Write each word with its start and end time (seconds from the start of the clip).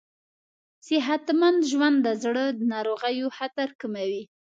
صحتمند 0.87 1.59
ژوند 1.71 1.97
د 2.03 2.07
زړه 2.23 2.45
ناروغیو 2.73 3.27
خطر 3.37 3.67
کموي. 3.81 4.23